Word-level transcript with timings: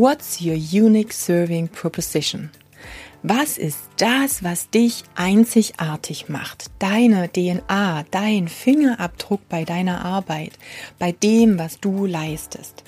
What's 0.00 0.40
your 0.40 0.54
unique 0.54 1.12
serving 1.12 1.66
proposition? 1.66 2.50
Was 3.24 3.58
ist 3.58 3.80
das, 3.96 4.44
was 4.44 4.70
dich 4.70 5.02
einzigartig 5.16 6.28
macht? 6.28 6.66
Deine 6.78 7.28
DNA, 7.28 8.04
dein 8.08 8.46
Fingerabdruck 8.46 9.40
bei 9.48 9.64
deiner 9.64 10.04
Arbeit, 10.04 10.52
bei 11.00 11.10
dem, 11.10 11.58
was 11.58 11.80
du 11.80 12.06
leistest. 12.06 12.84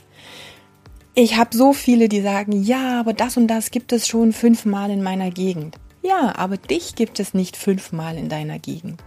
Ich 1.17 1.37
habe 1.37 1.57
so 1.57 1.73
viele, 1.73 2.09
die 2.09 2.21
sagen, 2.21 2.62
ja, 2.62 3.01
aber 3.01 3.13
das 3.13 3.37
und 3.37 3.49
das 3.49 3.73
gibt 3.73 3.93
es 3.93 4.07
schon 4.07 4.33
fünfmal 4.33 4.93
in 4.93 5.03
meiner 5.03 5.33
Gegend. 5.33 5.79
Ja, 6.03 6.35
aber 6.37 6.59
dich 6.59 6.95
gibt 6.95 7.19
es 7.19 7.35
nicht 7.35 7.57
fünfmal 7.57 8.19
in 8.19 8.29
deiner 8.29 8.61
Gegend. 8.61 9.03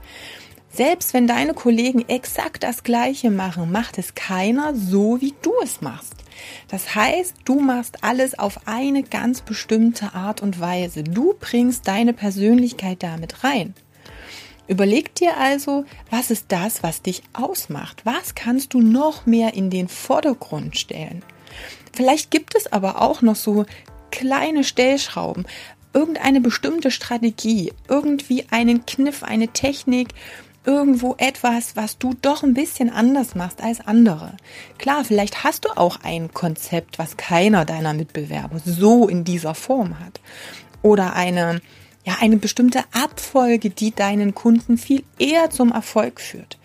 Selbst 0.76 1.14
wenn 1.14 1.28
deine 1.28 1.54
Kollegen 1.54 2.08
exakt 2.10 2.64
das 2.64 2.84
Gleiche 2.84 3.30
machen, 3.30 3.72
macht 3.72 4.00
es 4.00 4.16
keiner 4.16 4.74
so, 4.76 5.22
wie 5.22 5.36
du 5.44 5.52
es 5.64 5.82
machst. 5.82 6.16
Das 6.68 6.96
heißt, 6.96 7.36
du 7.46 7.60
machst 7.60 8.04
alles 8.04 8.38
auf 8.40 8.68
eine 8.68 9.04
ganz 9.04 9.42
bestimmte 9.42 10.16
Art 10.16 10.42
und 10.42 10.60
Weise. 10.60 11.04
Du 11.04 11.36
bringst 11.40 11.88
deine 11.88 12.12
Persönlichkeit 12.12 13.04
damit 13.04 13.44
rein. 13.44 13.76
Überleg 14.68 15.14
dir 15.14 15.38
also, 15.38 15.86
was 16.10 16.32
ist 16.32 16.46
das, 16.48 16.82
was 16.82 17.04
dich 17.04 17.22
ausmacht? 17.34 18.04
Was 18.06 18.34
kannst 18.34 18.74
du 18.74 18.82
noch 18.82 19.28
mehr 19.28 19.54
in 19.54 19.70
den 19.70 19.88
Vordergrund 19.88 20.80
stellen? 20.80 21.24
Vielleicht 21.94 22.32
gibt 22.32 22.56
es 22.56 22.72
aber 22.72 23.00
auch 23.00 23.22
noch 23.22 23.36
so 23.36 23.68
kleine 24.10 24.64
Stellschrauben, 24.64 25.46
irgendeine 25.94 26.42
bestimmte 26.42 26.90
Strategie, 26.90 27.72
irgendwie 27.88 28.46
einen 28.50 28.88
Kniff, 28.88 29.22
eine 29.22 29.50
Technik, 29.50 30.10
irgendwo 30.66 31.16
etwas, 31.18 31.76
was 31.76 31.98
du 31.98 32.14
doch 32.22 32.44
ein 32.44 32.54
bisschen 32.54 32.90
anders 32.90 33.36
machst 33.36 33.62
als 33.62 33.86
andere. 33.86 34.34
Klar, 34.78 35.04
vielleicht 35.04 35.44
hast 35.44 35.66
du 35.66 35.70
auch 35.76 36.00
ein 36.04 36.34
Konzept, 36.34 37.00
was 37.00 37.18
keiner 37.18 37.66
deiner 37.66 37.94
Mitbewerber 37.94 38.60
so 38.64 39.08
in 39.08 39.24
dieser 39.24 39.56
Form 39.56 40.00
hat. 40.00 40.22
Oder 40.82 41.14
eine, 41.16 41.62
ja, 42.06 42.18
eine 42.22 42.38
bestimmte 42.38 42.84
Abfolge, 42.92 43.70
die 43.70 43.92
deinen 43.92 44.34
Kunden 44.34 44.78
viel 44.78 45.04
eher 45.20 45.50
zum 45.50 45.72
Erfolg 45.72 46.22
führt. 46.22 46.58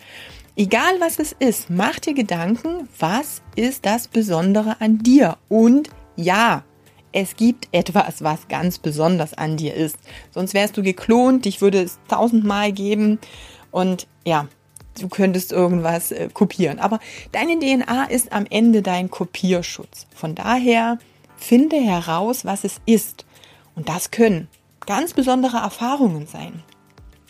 Egal 0.55 0.99
was 0.99 1.19
es 1.19 1.33
ist, 1.39 1.69
mach 1.69 1.99
dir 1.99 2.13
Gedanken, 2.13 2.89
was 2.99 3.41
ist 3.55 3.85
das 3.85 4.07
Besondere 4.07 4.81
an 4.81 4.99
dir? 4.99 5.37
Und 5.47 5.89
ja, 6.17 6.63
es 7.11 7.35
gibt 7.35 7.69
etwas, 7.71 8.23
was 8.23 8.47
ganz 8.49 8.77
besonders 8.77 9.33
an 9.33 9.57
dir 9.57 9.73
ist. 9.73 9.97
Sonst 10.31 10.53
wärst 10.53 10.77
du 10.77 10.83
geklont, 10.83 11.45
dich 11.45 11.61
würde 11.61 11.81
es 11.81 11.97
tausendmal 12.07 12.71
geben 12.71 13.19
und 13.71 14.07
ja, 14.25 14.47
du 14.99 15.07
könntest 15.07 15.51
irgendwas 15.51 16.11
äh, 16.11 16.29
kopieren. 16.33 16.79
Aber 16.79 16.99
deine 17.31 17.59
DNA 17.59 18.05
ist 18.05 18.31
am 18.31 18.45
Ende 18.49 18.81
dein 18.81 19.09
Kopierschutz. 19.09 20.07
Von 20.13 20.35
daher 20.35 20.99
finde 21.37 21.77
heraus, 21.77 22.45
was 22.45 22.63
es 22.63 22.81
ist. 22.85 23.25
Und 23.75 23.89
das 23.89 24.11
können 24.11 24.47
ganz 24.85 25.13
besondere 25.13 25.57
Erfahrungen 25.57 26.27
sein. 26.27 26.63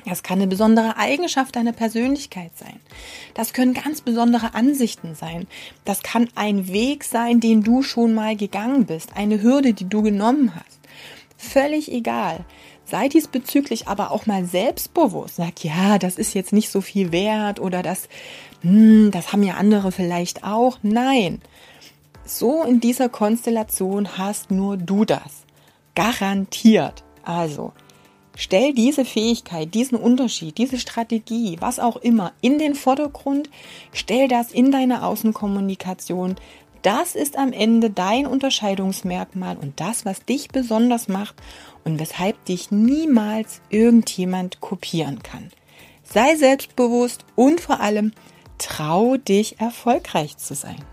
Das 0.05 0.23
kann 0.23 0.39
eine 0.39 0.47
besondere 0.47 0.97
Eigenschaft 0.97 1.55
deiner 1.55 1.73
Persönlichkeit 1.73 2.51
sein. 2.57 2.79
Das 3.33 3.53
können 3.53 3.73
ganz 3.73 4.01
besondere 4.01 4.55
Ansichten 4.55 5.13
sein. 5.13 5.45
Das 5.85 6.01
kann 6.01 6.29
ein 6.35 6.69
Weg 6.69 7.03
sein, 7.03 7.39
den 7.39 7.63
du 7.63 7.83
schon 7.83 8.13
mal 8.13 8.35
gegangen 8.35 8.85
bist, 8.85 9.15
eine 9.15 9.41
Hürde, 9.41 9.73
die 9.73 9.89
du 9.89 10.01
genommen 10.01 10.53
hast. 10.55 10.78
Völlig 11.41 11.89
egal. 11.89 12.43
Sei 12.83 13.07
diesbezüglich 13.07 13.87
aber 13.87 14.11
auch 14.11 14.25
mal 14.25 14.43
selbstbewusst. 14.43 15.37
Sag, 15.37 15.63
ja, 15.63 15.97
das 15.97 16.17
ist 16.17 16.33
jetzt 16.33 16.51
nicht 16.51 16.69
so 16.69 16.81
viel 16.81 17.13
wert 17.13 17.61
oder 17.61 17.81
das, 17.81 18.09
hm, 18.61 19.09
das 19.11 19.31
haben 19.31 19.43
ja 19.43 19.53
andere 19.53 19.93
vielleicht 19.93 20.43
auch. 20.43 20.79
Nein. 20.83 21.41
So 22.25 22.61
in 22.63 22.81
dieser 22.81 23.07
Konstellation 23.07 24.17
hast 24.17 24.51
nur 24.51 24.75
du 24.75 25.05
das. 25.05 25.45
Garantiert. 25.95 27.05
Also, 27.23 27.72
stell 28.35 28.73
diese 28.73 29.05
Fähigkeit, 29.05 29.73
diesen 29.73 29.97
Unterschied, 29.97 30.57
diese 30.57 30.78
Strategie, 30.78 31.55
was 31.61 31.79
auch 31.79 31.95
immer, 31.95 32.33
in 32.41 32.59
den 32.59 32.75
Vordergrund. 32.75 33.49
Stell 33.94 34.28
das 34.28 34.51
in 34.51 34.72
deine 34.73 35.05
Außenkommunikation. 35.05 36.35
Das 36.81 37.16
ist 37.16 37.38
am 37.38 37.51
Ende 37.51 37.90
dein 37.90 38.25
Unterscheidungsmerkmal 38.25 39.57
und 39.57 39.79
das, 39.79 40.06
was 40.06 40.23
dich 40.23 40.47
besonders 40.47 41.07
macht 41.07 41.35
und 41.84 42.00
weshalb 42.00 42.45
dich 42.45 42.72
niemals 42.72 43.62
irgendjemand 43.69 44.62
kopieren 44.62 45.22
kann. 45.22 45.51
Sei 46.03 46.35
selbstbewusst 46.35 47.25
und 47.35 47.59
vor 47.59 47.81
allem 47.81 48.13
trau 48.57 49.17
dich 49.17 49.59
erfolgreich 49.59 50.38
zu 50.38 50.56
sein. 50.56 50.84